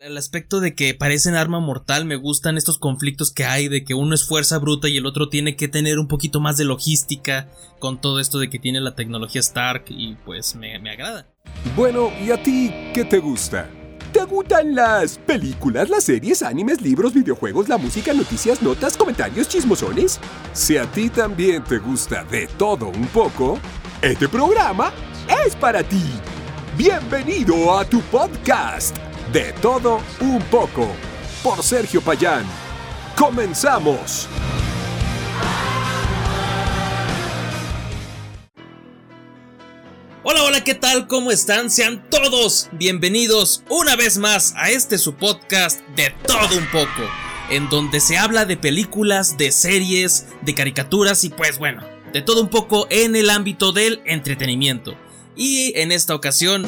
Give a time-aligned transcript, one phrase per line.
[0.00, 3.94] El aspecto de que parecen arma mortal, me gustan estos conflictos que hay, de que
[3.94, 7.48] uno es fuerza bruta y el otro tiene que tener un poquito más de logística
[7.80, 11.26] con todo esto de que tiene la tecnología Stark y pues me, me agrada.
[11.74, 13.68] Bueno, ¿y a ti qué te gusta?
[14.12, 20.20] ¿Te gustan las películas, las series, animes, libros, videojuegos, la música, noticias, notas, comentarios, chismosones?
[20.52, 23.58] Si a ti también te gusta de todo un poco,
[24.00, 24.92] este programa
[25.44, 26.04] es para ti.
[26.76, 28.96] Bienvenido a tu podcast
[29.32, 30.88] de todo un poco,
[31.42, 32.46] por Sergio Payán.
[33.16, 34.26] ¡Comenzamos!
[40.22, 41.06] Hola, hola, ¿qué tal?
[41.06, 41.70] ¿Cómo están?
[41.70, 47.08] Sean todos bienvenidos una vez más a este su podcast de todo un poco,
[47.50, 51.82] en donde se habla de películas, de series, de caricaturas y pues bueno,
[52.12, 54.96] de todo un poco en el ámbito del entretenimiento.
[55.36, 56.66] Y en esta ocasión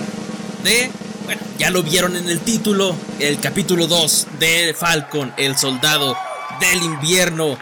[0.62, 0.90] de
[1.30, 6.16] bueno, ya lo vieron en el título, el capítulo 2 de Falcon, el soldado
[6.58, 7.56] del invierno.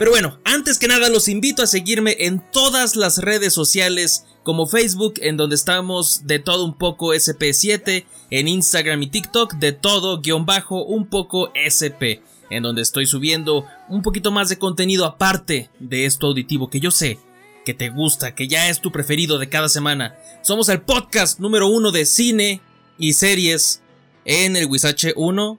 [0.00, 4.66] Pero bueno, antes que nada los invito a seguirme en todas las redes sociales como
[4.66, 10.20] Facebook en donde estamos de todo un poco SP7, en Instagram y TikTok de todo
[10.20, 12.18] guion bajo un poco SP,
[12.50, 16.90] en donde estoy subiendo un poquito más de contenido aparte de esto auditivo que yo
[16.90, 17.20] sé
[17.64, 20.16] que te gusta, que ya es tu preferido de cada semana.
[20.42, 22.60] Somos el podcast número uno de cine,
[22.98, 23.82] y series
[24.24, 25.58] en el Wisache 1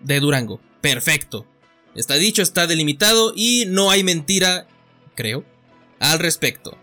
[0.00, 0.60] de Durango.
[0.80, 1.46] Perfecto.
[1.94, 4.66] Está dicho, está delimitado y no hay mentira,
[5.14, 5.44] creo,
[5.98, 6.76] al respecto.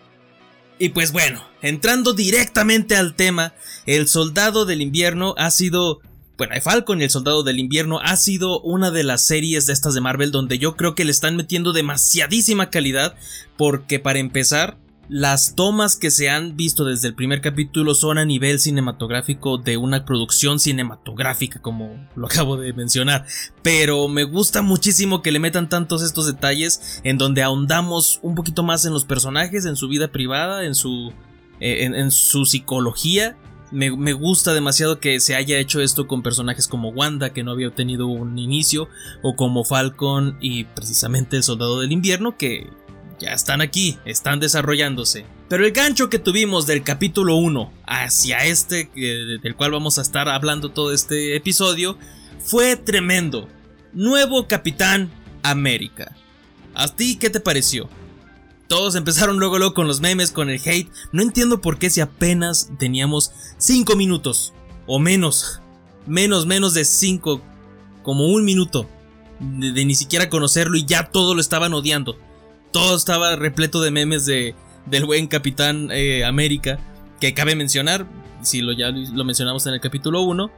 [0.80, 3.54] Y pues bueno, entrando directamente al tema,
[3.86, 6.02] El Soldado del Invierno ha sido...
[6.36, 9.94] Bueno, Falcon y El Soldado del Invierno ha sido una de las series de estas
[9.94, 13.16] de Marvel donde yo creo que le están metiendo demasiadísima calidad
[13.56, 14.78] porque para empezar
[15.10, 19.76] las tomas que se han visto desde el primer capítulo son a nivel cinematográfico de
[19.76, 23.26] una producción cinematográfica, como lo acabo de mencionar.
[23.62, 28.64] Pero me gusta muchísimo que le metan tantos estos detalles en donde ahondamos un poquito
[28.64, 31.12] más en los personajes, en su vida privada, en su,
[31.60, 33.36] eh, en, su psicología.
[33.72, 37.52] Me, me, gusta demasiado que se haya hecho esto con personajes como Wanda, que no
[37.52, 38.88] había tenido un inicio,
[39.22, 42.70] o como Falcon y precisamente el Soldado del Invierno, que
[43.24, 45.26] ya están aquí, están desarrollándose.
[45.48, 50.28] Pero el gancho que tuvimos del capítulo 1 hacia este, del cual vamos a estar
[50.28, 51.98] hablando todo este episodio,
[52.40, 53.48] fue tremendo.
[53.94, 55.10] Nuevo Capitán
[55.42, 56.16] América.
[56.74, 57.90] ¿A ti qué te pareció?
[58.68, 60.92] Todos empezaron luego, luego con los memes, con el hate.
[61.12, 64.54] No entiendo por qué si apenas teníamos 5 minutos.
[64.86, 65.62] O menos.
[66.08, 67.42] Menos, menos de 5.
[68.02, 68.90] Como un minuto.
[69.40, 72.18] de, ni siquiera conocerlo y ya todo lo estaban odiando
[72.74, 76.80] todo estaba repleto de memes de, del buen Capitán eh, América,
[77.22, 78.06] que cabe mencionar,
[78.42, 80.52] si lo, ya lo mencionamos en el capítulo 1,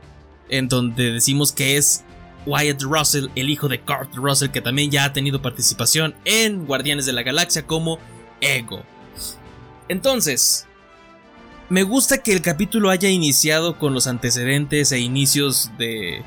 [0.50, 2.04] en donde decimos que es
[2.48, 7.06] Wyatt Russell, el hijo de Kurt Russell, que también ya ha tenido participación en Guardianes
[7.06, 8.00] de la Galaxia como
[8.42, 8.84] Ego.
[9.90, 10.66] Entonces,
[11.70, 16.24] me gusta que el capítulo haya iniciado con los antecedentes e inicios de,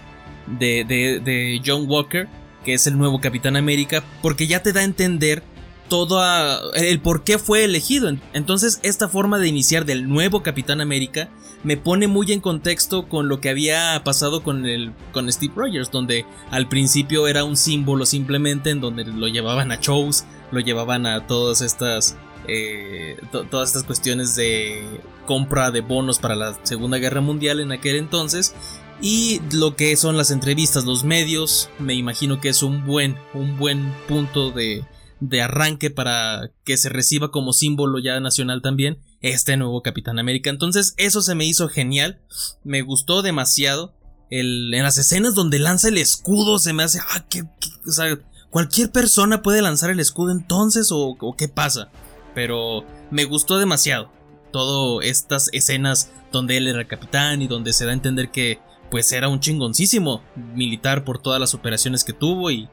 [0.47, 2.28] de, de, de John Walker,
[2.65, 5.43] que es el nuevo Capitán América, porque ya te da a entender
[5.88, 8.10] todo el por qué fue elegido.
[8.32, 11.31] Entonces, esta forma de iniciar del nuevo Capitán América
[11.65, 15.91] me pone muy en contexto con lo que había pasado con el con Steve Rogers,
[15.91, 21.06] donde al principio era un símbolo simplemente en donde lo llevaban a shows, lo llevaban
[21.06, 22.16] a todas estas
[22.47, 23.16] eh,
[23.50, 24.82] todas estas cuestiones de
[25.26, 28.55] compra de bonos para la Segunda Guerra Mundial en aquel entonces
[29.00, 33.59] y lo que son las entrevistas, los medios, me imagino que es un buen un
[33.59, 34.84] buen punto de
[35.21, 40.51] de arranque para que se reciba como símbolo ya nacional también este nuevo Capitán América.
[40.51, 42.21] Entonces eso se me hizo genial,
[42.65, 43.95] me gustó demasiado.
[44.31, 47.45] El, en las escenas donde lanza el escudo se me hace, ah, que,
[47.87, 48.19] o sea,
[48.51, 51.91] cualquier persona puede lanzar el escudo entonces o, o qué pasa.
[52.35, 54.12] Pero me gustó demasiado
[54.53, 59.12] todo estas escenas donde él era capitán y donde se da a entender que pues
[59.12, 60.23] era un chingoncísimo
[60.55, 62.69] militar por todas las operaciones que tuvo y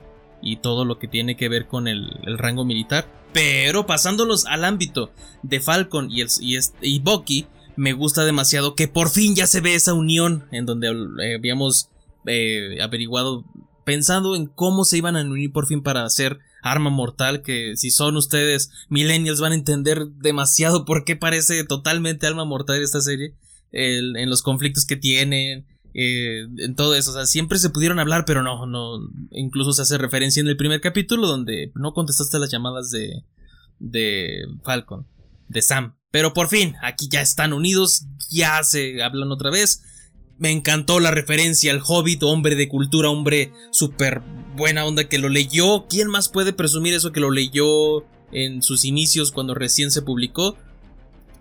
[0.46, 2.08] y todo lo que tiene que ver con el,
[2.38, 3.12] rango militar.
[3.34, 5.12] Pero pasándolos al ámbito
[5.44, 6.30] de Falcon y, el,
[6.82, 10.88] y, Bucky, me gusta demasiado que por fin ya se ve esa unión en donde
[10.88, 11.90] eh, habíamos
[12.28, 13.44] eh, averiguado,
[13.84, 17.90] pensando en cómo se iban a unir por fin para hacer arma mortal, que si
[17.90, 23.34] son ustedes millennials van a entender demasiado por qué parece totalmente arma mortal esta serie,
[23.72, 25.66] en los conflictos que tienen,
[25.98, 27.12] eh, en todo eso.
[27.12, 29.00] O sea, siempre se pudieron hablar, pero no, no.
[29.32, 33.24] Incluso se hace referencia en el primer capítulo donde no contestaste las llamadas de.
[33.80, 35.08] de Falcon,
[35.48, 35.96] de Sam.
[36.12, 39.84] Pero por fin, aquí ya están unidos, ya se hablan otra vez.
[40.38, 44.22] Me encantó la referencia al hobbit, hombre de cultura, hombre súper
[44.58, 45.88] buena onda que lo leyó.
[45.88, 48.04] ¿Quién más puede presumir eso que lo leyó
[48.34, 50.58] en sus inicios cuando recién se publicó?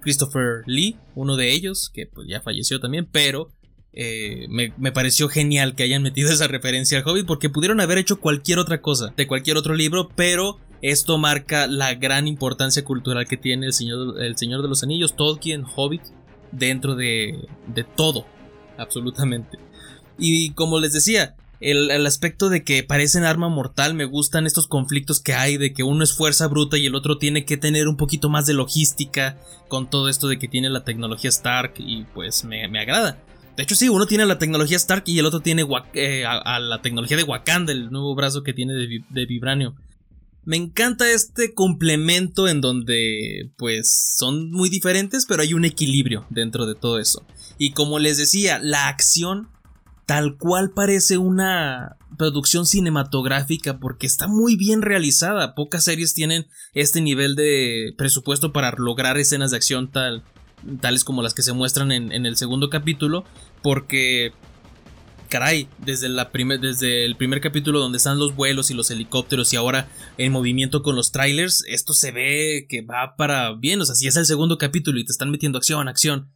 [0.00, 3.50] Christopher Lee, uno de ellos, que pues ya falleció también, pero
[3.96, 8.20] eh, me, pareció genial que hayan metido esa referencia al Hobbit porque pudieron haber hecho
[8.20, 13.36] cualquier otra cosa de cualquier otro libro, pero esto marca la gran importancia cultural que
[13.36, 16.02] tiene el Señor, de los Anillos, Tolkien, Hobbit,
[16.52, 17.48] dentro de,
[17.96, 18.26] todo,
[18.76, 19.58] absolutamente.
[20.18, 25.20] Y como les decía, el, aspecto de que parecen arma mortal, me gustan estos conflictos
[25.20, 27.96] que hay, de que uno es fuerza bruta y el otro tiene que tener un
[27.96, 29.38] poquito más de logística
[29.68, 33.16] con todo esto de que tiene la tecnología Stark y pues me agrada.
[33.56, 35.64] De hecho, sí, uno tiene la tecnología Stark y el otro tiene
[35.94, 39.74] eh, a, la tecnología de Wakanda, el nuevo brazo que tiene de, de Vibranio.
[40.44, 46.66] Me encanta este complemento en donde, pues, son muy diferentes, pero hay un equilibrio dentro
[46.66, 47.24] de todo eso.
[47.56, 49.48] Y como les decía, la acción
[50.06, 55.54] tal cual parece una producción cinematográfica porque está muy bien realizada.
[55.54, 60.24] Pocas series tienen este nivel de presupuesto para lograr escenas de acción tal,
[60.80, 63.24] tales como las que se muestran en, el segundo capítulo,
[63.62, 64.32] porque
[65.28, 66.30] caray, desde, la
[66.60, 70.82] desde el primer capítulo donde están los vuelos y los helicópteros y ahora en movimiento
[70.82, 74.26] con los trailers, esto se ve que va para bien, o sea, si es el
[74.26, 76.32] segundo capítulo y te están metiendo acción, acción,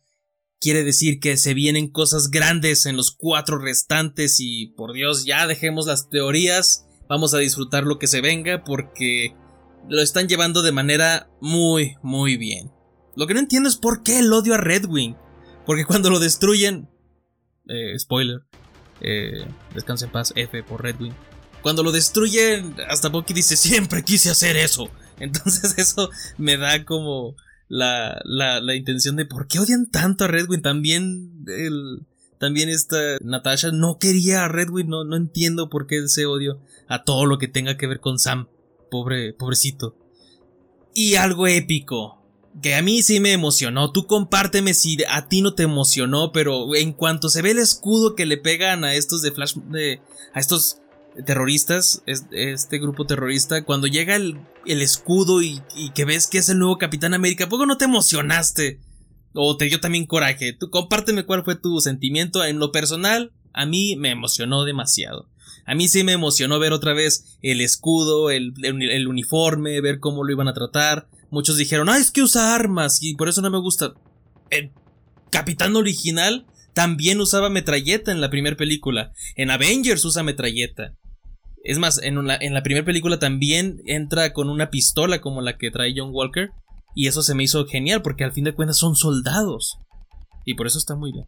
[0.61, 5.47] quiere decir que se vienen cosas grandes en los cuatro restantes y por Dios, ya
[5.47, 9.35] dejemos las teorías, vamos a disfrutar lo que se venga porque
[9.89, 12.71] lo están llevando de manera muy, muy bien.
[13.19, 15.17] Lo que no entiendo es por qué el odio a Redwing.
[15.67, 16.89] Porque cuando lo destruyen...
[17.67, 18.43] Eh, spoiler.
[19.01, 19.45] Eh,
[19.75, 21.13] descansa en paz, F por Redwing.
[21.61, 24.89] Cuando lo destruyen, hasta Bucky dice, siempre quise hacer eso.
[25.19, 27.35] Entonces eso me da como
[27.67, 30.63] la, la, la intención de por qué odian tanto a Redwing.
[30.63, 32.07] También el,
[32.39, 37.03] también esta Natasha no quería a Redwing, no, no entiendo por qué ese odio a
[37.03, 38.47] todo lo que tenga que ver con Sam.
[38.93, 39.97] Pobre, pobrecito.
[40.95, 42.18] Y algo épico
[42.63, 43.93] que a mí sí me emocionó.
[43.93, 48.15] Tú compárteme si a ti no te emocionó, pero en cuanto se ve el escudo
[48.15, 50.01] que le pegan a estos de Flash, de,
[50.35, 50.79] a estos
[51.25, 55.63] terroristas, este grupo terrorista, cuando llega el, el escudo y,
[55.95, 58.81] que ves que es el nuevo Capitán América, ¿poco no te emocionaste?
[59.35, 60.53] O te dio también coraje.
[60.53, 62.45] Tú compárteme cuál fue tu sentimiento.
[62.45, 65.29] En lo personal, a mí me emocionó demasiado.
[65.67, 70.25] A mí sí me emocionó ver otra vez el escudo, el, el uniforme, ver cómo
[70.25, 73.51] lo iban a tratar Muchos dijeron, ah, es que usa armas y por eso no
[73.51, 73.95] me gusta.
[74.51, 74.73] El
[75.31, 79.13] capitán original también usaba metralleta en la primera película.
[79.37, 80.95] En Avengers usa metralleta.
[81.65, 85.71] Es más, en, en la primera película también entra con una pistola como la que
[85.71, 86.51] trae John Walker.
[86.95, 89.79] Y eso se me hizo genial porque al fin de cuentas son soldados.
[90.45, 91.27] Y por eso está muy bien.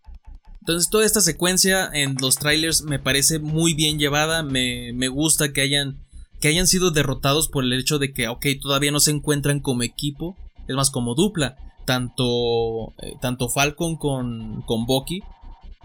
[0.60, 4.42] Entonces toda esta secuencia en los trailers me parece muy bien llevada.
[4.42, 6.06] Me, me gusta que hayan
[6.40, 9.82] que hayan sido derrotados por el hecho de que, ok, todavía no se encuentran como
[9.82, 11.56] equipo, es más como dupla,
[11.86, 15.20] tanto, eh, tanto Falcon con, con Bucky,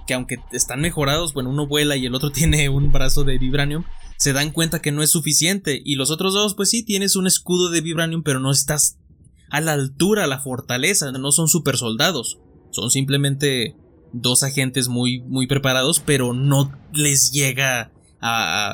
[0.08, 3.84] que aunque están mejorados, bueno, uno vuela y el otro tiene un brazo de Vibranium,
[4.18, 7.28] se dan cuenta que no es suficiente, y los otros dos, pues sí, tienes un
[7.28, 8.98] escudo de Vibranium, pero no estás
[9.52, 12.40] a la altura, a la fortaleza, no son super soldados,
[12.72, 13.76] son simplemente
[14.14, 17.92] dos agentes muy, muy preparados, pero no les llega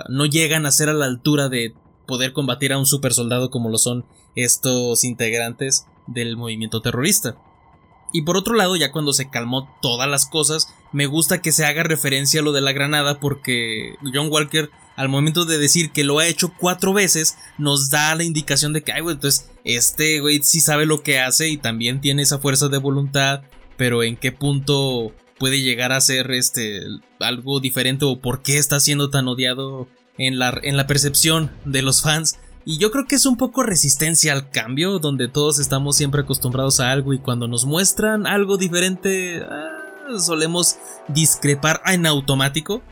[0.10, 1.74] no llegan a ser a la altura de
[2.12, 7.36] poder combatir a un super soldado como lo son estos integrantes del movimiento terrorista.
[8.14, 11.66] Y por otro lado, ya cuando se calmó todas las cosas, me gusta que se
[11.66, 16.04] haga referencia a lo de la granada porque John Walker al momento de decir que
[16.04, 20.20] lo ha hecho cuatro veces, nos da la indicación de que, ay, güey, entonces este
[20.20, 23.42] güey sí sabe lo que hace y también tiene esa fuerza de voluntad,
[23.78, 26.82] pero en qué punto puede llegar a ser este
[27.20, 29.88] algo diferente o por qué está siendo tan odiado
[30.28, 32.40] en la, en la percepción de los fans.
[32.64, 36.80] Y yo creo que es un poco resistencia al cambio, donde todos estamos siempre acostumbrados
[36.80, 42.84] a algo y cuando nos muestran algo diferente, ah, solemos discrepar en automático.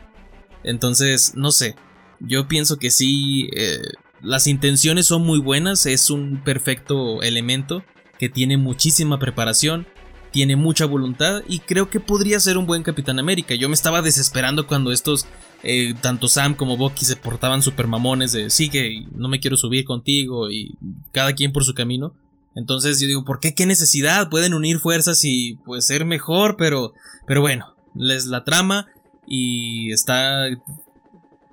[0.63, 1.75] Entonces, no sé,
[2.19, 3.79] yo pienso que sí, eh,
[4.21, 7.83] las intenciones son muy buenas, es un perfecto elemento
[8.17, 9.85] que tiene muchísima preparación
[10.31, 13.55] tiene mucha voluntad y creo que podría ser un buen Capitán América.
[13.55, 15.25] Yo me estaba desesperando cuando estos,
[15.63, 19.85] eh, tanto Sam como Bucky se portaban super mamones de sigue, no me quiero subir
[19.85, 20.75] contigo y
[21.11, 22.13] cada quien por su camino.
[22.55, 23.53] Entonces yo digo, ¿por qué?
[23.53, 24.29] ¿Qué necesidad?
[24.29, 26.93] Pueden unir fuerzas y pues ser mejor, pero,
[27.27, 28.87] pero bueno, les la trama
[29.27, 30.47] y está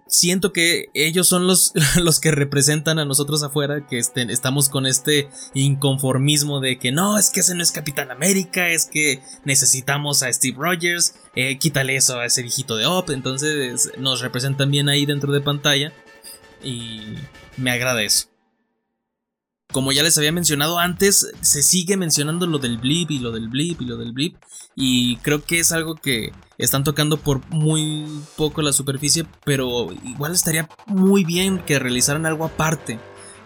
[0.06, 4.86] siento que ellos son los, los que representan a nosotros afuera, que estén, estamos con
[4.86, 10.22] este inconformismo de que no, es que ese no es Capitán América, es que necesitamos
[10.22, 14.88] a Steve Rogers, eh, quítale eso a ese viejito de Op, entonces nos representan bien
[14.88, 15.92] ahí dentro de pantalla
[16.62, 17.00] y
[17.56, 18.35] me agrada eso.
[19.73, 23.49] Como ya les había mencionado antes, se sigue mencionando lo del blip y lo del
[23.49, 24.37] blip y lo del blip.
[24.75, 28.06] Y creo que es algo que están tocando por muy
[28.37, 32.99] poco la superficie, pero igual estaría muy bien que realizaran algo aparte.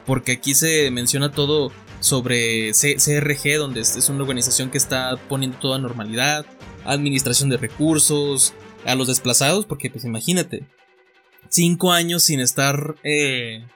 [0.06, 5.78] Porque aquí se menciona todo sobre CRG, donde es una organización que está poniendo toda
[5.78, 6.46] normalidad,
[6.84, 10.66] administración de recursos, a los desplazados, porque pues imagínate,
[11.48, 13.66] cinco años sin estar eh,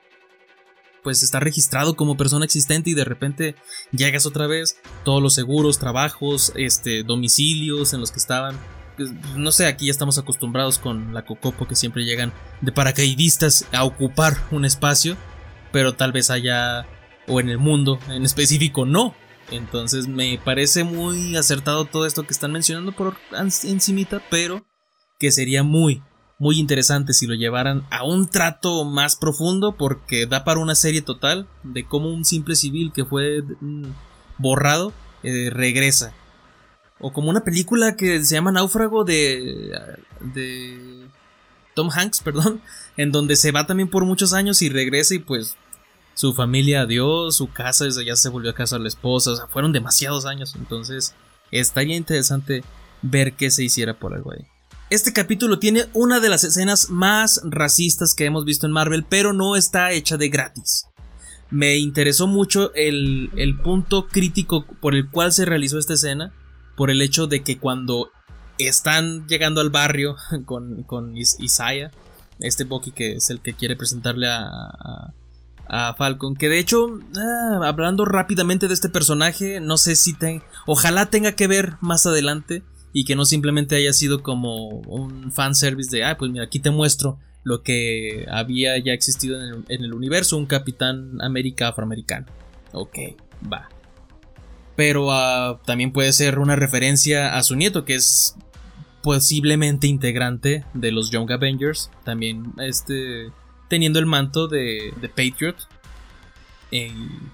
[1.04, 3.54] pues está registrado como persona existente y de repente
[3.92, 8.58] llegas otra vez, todos los seguros, trabajos, este, domicilios en los que estaban.
[8.96, 12.32] Pues, no sé, aquí ya estamos acostumbrados con la Cocopo que siempre llegan
[12.62, 15.16] de paracaidistas a ocupar un espacio,
[15.70, 16.86] pero tal vez allá
[17.28, 19.14] o en el mundo en específico no.
[19.50, 23.16] Entonces me parece muy acertado todo esto que están mencionando por
[23.62, 24.64] encimita, pero
[25.18, 26.02] que sería muy,
[26.38, 31.02] muy interesante si lo llevaran a un trato más profundo porque da para una serie
[31.02, 33.86] total de cómo un simple civil que fue mm,
[34.38, 36.12] borrado eh, regresa.
[37.00, 39.72] O como una película que se llama Náufrago de,
[40.20, 41.08] de
[41.74, 42.60] Tom Hanks, perdón,
[42.96, 45.56] en donde se va también por muchos años y regresa y pues
[46.14, 49.72] su familia adiós, su casa ya se volvió a casar la esposa, o sea, fueron
[49.72, 51.14] demasiados años, entonces
[51.50, 52.62] estaría interesante
[53.02, 54.46] ver qué se hiciera por algo ahí.
[54.94, 59.32] Este capítulo tiene una de las escenas más racistas que hemos visto en Marvel, pero
[59.32, 60.86] no está hecha de gratis.
[61.50, 66.32] Me interesó mucho el, punto crítico por el cual se realizó esta escena,
[66.76, 68.12] por el hecho de que cuando
[68.58, 71.90] están llegando al barrio con, con Isaiah,
[72.38, 75.12] este Bucky que es el que quiere presentarle a,
[75.66, 80.40] a, Falcon, que de hecho, ah, hablando rápidamente de este personaje, no sé si te,
[80.66, 82.62] ojalá tenga que ver más adelante
[82.96, 86.70] y que no simplemente haya sido como un fanservice de, ah, pues mira, aquí te
[86.70, 89.36] muestro lo que había ya existido
[89.68, 92.26] en el, universo, un Capitán América afroamericano.
[92.72, 92.96] Ok,
[93.52, 93.68] va.
[94.76, 98.36] Pero ah, también puede ser una referencia a su nieto, que es
[99.02, 103.32] posiblemente integrante de los Young Avengers, también este,
[103.68, 105.56] teniendo el manto de, Patriot.
[106.70, 106.92] Eh,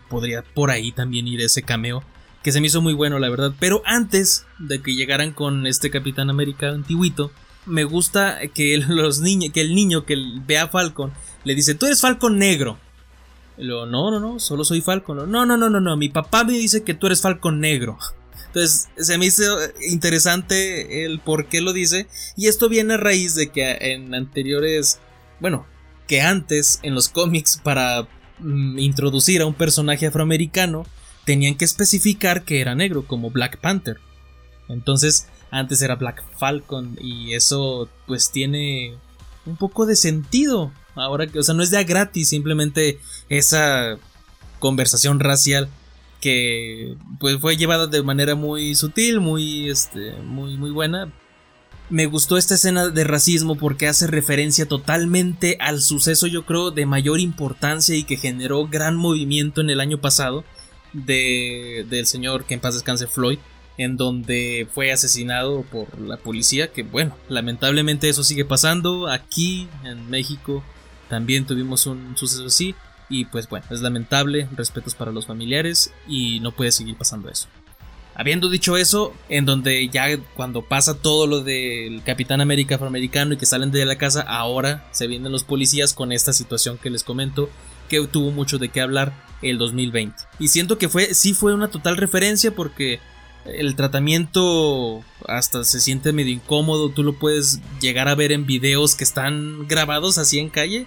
[0.08, 2.02] podría por ahí también ir ese cameo
[2.42, 3.52] que se me hizo muy bueno, la verdad.
[3.58, 7.30] Pero antes de que llegaran con este Capitán América antiguito,
[7.66, 10.16] me gusta que los niños, que el niño que
[10.46, 11.12] ve a Falcon
[11.44, 12.78] le dice, tú eres Falcon negro.
[13.58, 15.30] Y no, no, no, solo soy Falcon.
[15.30, 17.98] No, no, no, no, no, mi papá me dice que tú eres Falcon negro.
[18.46, 19.44] Entonces se me hizo
[19.88, 22.08] interesante el por qué lo dice.
[22.36, 24.98] Y esto viene a raíz de que en anteriores,
[25.40, 25.66] bueno,
[26.08, 30.86] que antes en los cómics para mm, introducir a un personaje afroamericano,
[31.24, 33.98] tenían que especificar que era negro, como Black Panther.
[34.68, 38.94] Entonces, antes era Black Falcon y eso pues tiene
[39.46, 40.72] un poco de sentido.
[40.94, 43.98] Ahora que, o sea, no es de a gratis, simplemente esa
[44.58, 45.68] conversación racial
[46.20, 51.12] que pues fue llevada de manera muy sutil, muy este muy muy buena.
[51.88, 56.86] Me gustó esta escena de racismo porque hace referencia totalmente al suceso yo creo de
[56.86, 60.44] mayor importancia y que generó gran movimiento en el año pasado,
[60.92, 63.38] de, del señor que en paz descanse Floyd,
[63.78, 70.10] en donde fue asesinado por la policía, que bueno, lamentablemente eso sigue pasando aquí en
[70.10, 70.62] México,
[71.08, 72.74] también tuvimos un suceso así,
[73.08, 77.48] y pues bueno, es lamentable, respetos para los familiares, y no puede seguir pasando eso.
[78.14, 83.38] Habiendo dicho eso, en donde ya cuando pasa todo lo del Capitán América afroamericano y
[83.38, 87.02] que salen de la casa, ahora se vienen los policías con esta situación que les
[87.02, 87.48] comento,
[87.90, 90.16] que tuvo mucho de qué hablar el 2020.
[90.38, 93.00] Y siento que fue, sí fue una total referencia porque
[93.44, 98.94] el tratamiento hasta se siente medio incómodo, tú lo puedes llegar a ver en videos
[98.94, 100.86] que están grabados así en calle.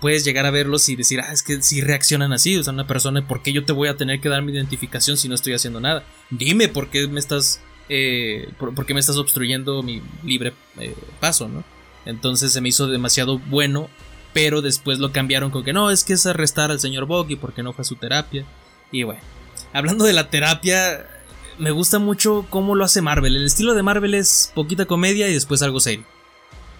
[0.00, 2.88] Puedes llegar a verlos y decir, ah, es que si reaccionan así, o sea, una
[2.88, 5.52] persona, ¿por qué yo te voy a tener que dar mi identificación si no estoy
[5.52, 6.04] haciendo nada?
[6.28, 11.48] Dime por qué me estás, eh, por, qué me estás obstruyendo mi libre eh, paso,
[11.48, 11.62] ¿no?
[12.04, 13.88] Entonces se me hizo demasiado bueno
[14.32, 17.62] pero después lo cambiaron con que no, es que es arrestar al señor Boggy porque
[17.62, 18.44] no fue a su terapia.
[18.90, 19.20] Y bueno,
[19.72, 21.06] hablando de la terapia,
[21.58, 23.36] me gusta mucho cómo lo hace Marvel.
[23.36, 26.04] El estilo de Marvel es poquita comedia y después algo serio.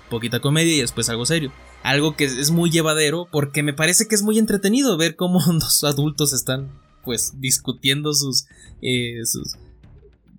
[0.08, 1.52] Poquita comedia y después algo serio.
[1.82, 5.84] Algo que es muy llevadero porque me parece que es muy entretenido ver cómo los
[5.84, 6.70] adultos están
[7.04, 8.46] pues discutiendo sus...
[8.80, 9.56] Eh, sus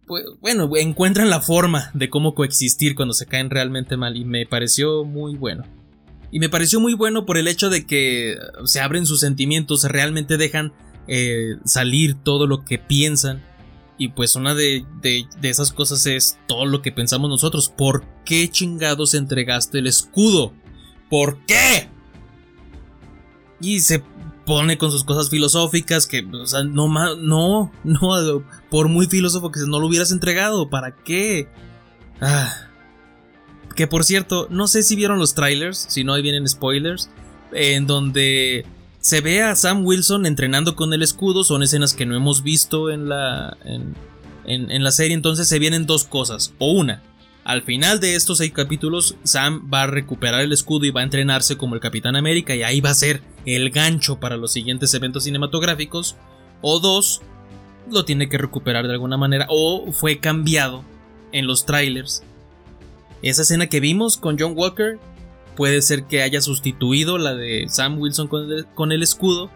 [0.05, 4.45] pues, bueno, encuentran la forma de cómo coexistir cuando se caen realmente mal y me
[4.45, 5.63] pareció muy bueno.
[6.33, 10.37] Y me pareció muy bueno por el hecho de que se abren sus sentimientos, realmente
[10.37, 10.73] dejan
[11.07, 13.43] eh, salir todo lo que piensan.
[13.99, 17.69] Y pues una de, de, esas cosas es todo lo que pensamos nosotros.
[17.69, 20.53] ¿Por qué chingados entregaste el escudo?
[21.07, 21.87] ¿Por qué?
[23.61, 24.03] Y se
[24.43, 29.79] pone con sus cosas filosóficas que, o no, no, no, por muy filósofo que no
[29.79, 31.47] lo hubieras entregado, ¿para qué?
[32.19, 32.72] Ah.
[33.75, 37.09] Que por cierto, no sé si vieron los trailers, si no ahí vienen spoilers,
[37.51, 38.65] en donde
[38.99, 42.89] se ve a Sam Wilson entrenando con el escudo, son escenas que no hemos visto
[42.89, 43.95] en la, en,
[44.45, 47.01] en la serie, entonces se vienen dos cosas, o una,
[47.43, 51.03] al final de estos seis capítulos, Sam va a recuperar el escudo y va a
[51.03, 54.93] entrenarse como el Capitán América y ahí va a ser el gancho para los siguientes
[54.93, 56.15] eventos cinematográficos.
[56.61, 57.21] O dos,
[57.91, 60.85] lo tiene que recuperar de alguna manera o fue cambiado
[61.33, 62.23] en los trailers.
[63.23, 64.99] Esa escena que vimos con John Walker
[65.55, 69.49] puede ser que haya sustituido la de Sam Wilson con el, escudo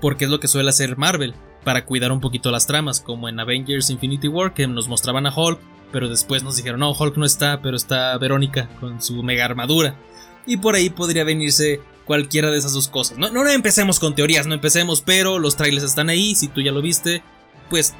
[0.00, 3.38] porque es lo que suele hacer Marvel para cuidar un poquito las tramas, como en
[3.38, 5.60] Avengers Infinity War que nos mostraban a Hulk
[5.92, 9.96] pero después nos dijeron, no, Hulk no está, pero está Verónica con su mega armadura.
[10.46, 13.18] Y por ahí podría venirse cualquiera de esas dos cosas.
[13.18, 16.72] No, no empecemos con teorías, no empecemos, pero los trailers están ahí, si tú ya
[16.72, 17.22] lo viste,
[17.70, 17.94] pues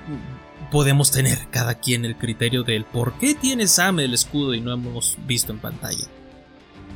[0.71, 4.73] podemos tener cada quien el criterio del por qué tiene Sam el escudo y no
[4.75, 6.07] hemos visto en pantalla.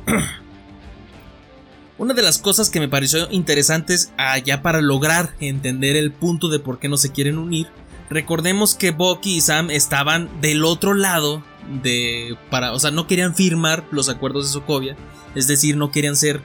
[1.97, 6.59] Una de las cosas que me pareció interesantes allá para lograr entender el punto de
[6.59, 7.67] por qué no se quieren unir
[8.09, 11.43] Recordemos que Bucky y Sam estaban del otro lado
[11.81, 14.95] de para, o sea, no querían firmar los acuerdos de Sokovia,
[15.33, 16.41] es decir, no querían ser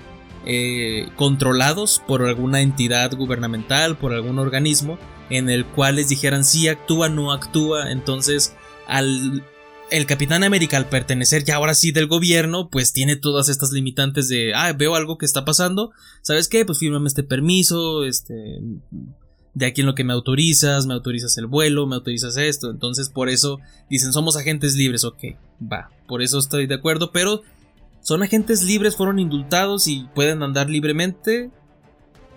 [0.46, 4.98] eh, controlados por alguna entidad gubernamental, por algún organismo
[5.30, 8.54] en el cual les dijeran si actúa, no actúa, entonces
[8.86, 9.44] al
[9.90, 14.28] el Capitán América al pertenecer ya ahora sí del gobierno, pues tiene todas estas limitantes
[14.28, 15.90] de, ah, veo algo que está pasando,
[16.22, 16.64] ¿sabes qué?
[16.64, 18.60] Pues fírmame este permiso, este,
[19.54, 22.70] de aquí en lo que me autorizas, me autorizas el vuelo, me autorizas esto.
[22.70, 23.58] Entonces por eso
[23.88, 25.24] dicen somos agentes libres, ok,
[25.60, 27.42] va, por eso estoy de acuerdo, pero
[28.00, 31.50] son agentes libres, fueron indultados y pueden andar libremente,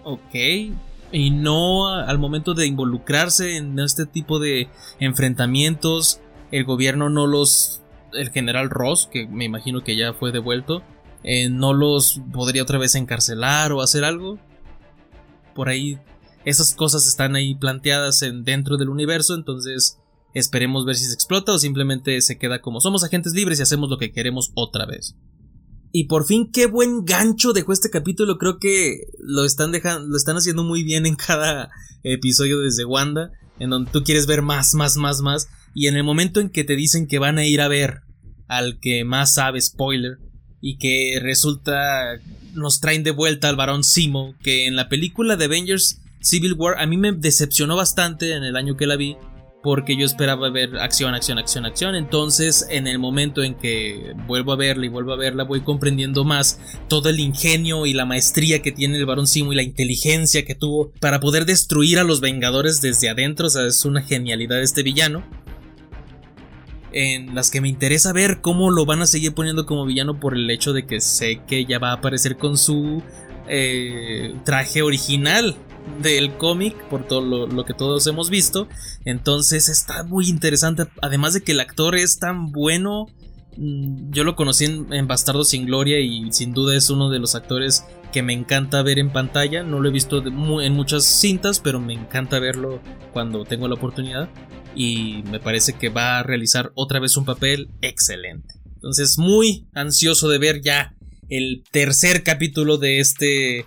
[0.03, 0.35] ok,
[1.13, 4.67] y no al momento de involucrarse en este tipo de
[4.99, 6.19] enfrentamientos,
[6.51, 10.81] el gobierno no los, el general Ross, que me imagino que ya fue devuelto,
[11.23, 14.39] eh, no los podría otra vez encarcelar o hacer algo.
[15.53, 15.99] Por ahí
[16.45, 19.99] esas cosas están ahí planteadas en, dentro del universo, entonces
[20.33, 23.87] esperemos ver si se explota o simplemente se queda como somos agentes libres y hacemos
[23.87, 25.15] lo que queremos otra vez.
[25.95, 28.39] Y por fin, qué buen gancho dejó este capítulo.
[28.39, 31.69] Creo que lo están dejando, lo están haciendo muy bien en cada
[32.01, 35.49] episodio desde Wanda, en donde tú quieres ver más, más, más, más.
[35.75, 38.01] Y en el momento en que te dicen que van a ir a ver
[38.47, 40.17] al que más sabe, spoiler,
[40.61, 42.19] y que resulta
[42.55, 46.79] nos traen de vuelta al varón Simo, que en la película de Avengers Civil War
[46.79, 49.15] a mí me decepcionó bastante en el año que la vi
[49.63, 51.95] porque yo esperaba ver acción, acción, acción, acción.
[51.95, 56.25] Entonces, en el momento en que vuelvo a verla y vuelvo a verla, voy comprendiendo
[56.25, 60.43] más todo el ingenio y la maestría que tiene el Barón Simo y la inteligencia
[60.43, 63.47] que tuvo para poder destruir a los Vengadores desde adentro.
[63.47, 65.23] O sea, es una genialidad este villano.
[66.91, 70.35] En las que me interesa ver cómo lo van a seguir poniendo como villano por
[70.35, 73.01] el hecho de que sé que ya va a aparecer con su
[73.47, 75.55] eh, traje original
[76.01, 78.67] del cómic, por todo lo, que todos hemos visto.
[79.05, 80.85] Entonces está muy interesante.
[81.01, 83.07] Además de que el actor es tan bueno.
[83.57, 87.35] Mm, yo lo conocí en, Bastardo sin Gloria y sin duda es uno de los
[87.35, 89.63] actores que me encanta ver en pantalla.
[89.63, 94.29] No lo he visto en muchas cintas, pero me encanta verlo cuando tengo la oportunidad.
[94.75, 98.55] Y me parece que va a realizar otra vez un papel excelente.
[98.75, 100.95] Entonces muy ansioso de ver ya
[101.29, 103.65] el tercer capítulo de este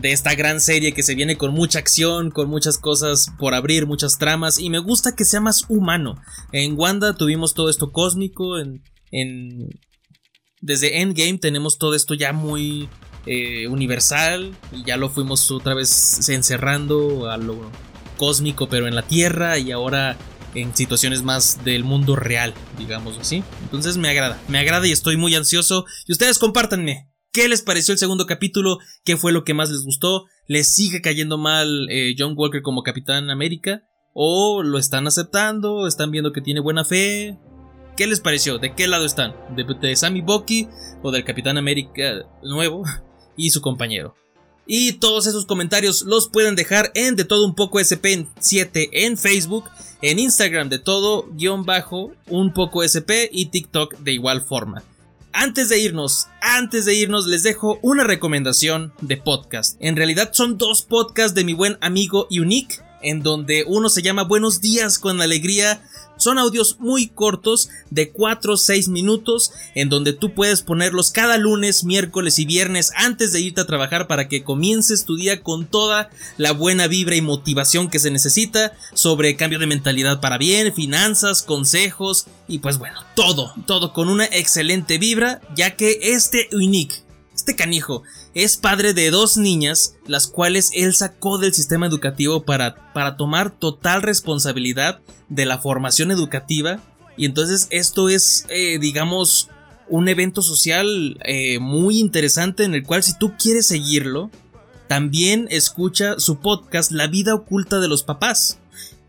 [0.00, 3.86] de esta gran serie que se viene con mucha acción, con muchas cosas por abrir,
[3.86, 6.20] muchas tramas y me gusta que sea más humano.
[6.52, 9.68] En Wanda tuvimos todo esto cósmico, en, en
[10.60, 12.88] desde Endgame tenemos todo esto ya muy
[13.26, 17.70] eh, universal y ya lo fuimos otra vez encerrando a lo
[18.16, 20.16] cósmico pero en la Tierra y ahora
[20.54, 23.44] en situaciones más del mundo real, digamos así.
[23.62, 27.92] Entonces me agrada, me agrada y estoy muy ansioso y ustedes compártanme ¿Qué les pareció
[27.92, 28.78] el segundo capítulo?
[29.04, 30.24] ¿Qué fue lo que más les gustó?
[30.46, 33.82] ¿Les sigue cayendo mal eh, John Walker como Capitán América?
[34.14, 35.86] ¿O lo están aceptando?
[35.86, 37.38] ¿Están viendo que tiene buena fe?
[37.94, 38.56] ¿Qué les pareció?
[38.56, 39.34] ¿De qué lado están?
[39.54, 40.68] ¿De, Sammy Bucky
[41.02, 42.84] o del Capitán América nuevo
[43.36, 44.14] y su compañero?
[44.66, 49.64] Y todos esos comentarios los pueden dejar en de todo un poco SP7 en Facebook,
[50.00, 54.82] en Instagram de todo guion bajo un poco SP y TikTok de igual forma.
[55.38, 59.76] Antes de irnos, antes de irnos les dejo una recomendación de podcast.
[59.80, 64.24] En realidad son dos podcasts de mi buen amigo Unique, en donde uno se llama
[64.24, 65.82] Buenos días con alegría
[66.16, 71.38] son audios muy cortos de 4 o 6 minutos en donde tú puedes ponerlos cada
[71.38, 75.66] lunes, miércoles y viernes antes de irte a trabajar para que comiences tu día con
[75.66, 80.74] toda la buena vibra y motivación que se necesita sobre cambio de mentalidad para bien,
[80.74, 87.05] finanzas, consejos y pues bueno, todo, todo con una excelente vibra ya que este Unique,
[87.36, 88.02] este canijo,
[88.34, 93.50] es padre de dos niñas, las cuales él sacó del sistema educativo para, para tomar
[93.50, 96.80] total responsabilidad de la formación educativa.
[97.16, 99.50] Y entonces esto es, eh, digamos,
[99.88, 104.30] un evento social eh, muy interesante en el cual si tú quieres seguirlo,
[104.88, 108.58] también escucha su podcast La vida oculta de los papás.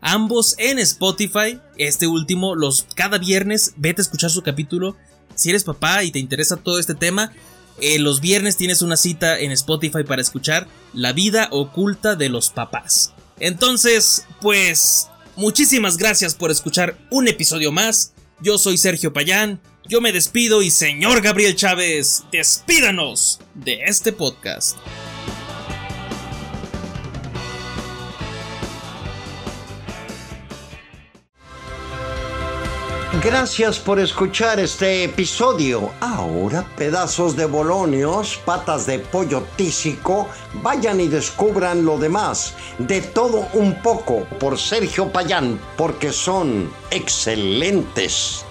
[0.00, 4.96] Ambos en Spotify, este último los cada viernes vete a escuchar su capítulo.
[5.34, 7.32] Si eres papá y te interesa todo este tema,
[7.80, 12.50] eh, los viernes tienes una cita en Spotify para escuchar La vida oculta de los
[12.50, 13.12] papás.
[13.40, 18.12] Entonces, pues, muchísimas gracias por escuchar un episodio más.
[18.40, 24.76] Yo soy Sergio Payán, yo me despido y señor Gabriel Chávez, despídanos de este podcast.
[33.24, 35.90] Gracias por escuchar este episodio.
[36.00, 40.28] Ahora, pedazos de bolonios, patas de pollo tísico,
[40.62, 42.54] vayan y descubran lo demás.
[42.78, 48.44] De todo un poco por Sergio Payán, porque son excelentes.